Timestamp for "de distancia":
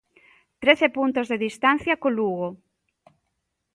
1.31-1.93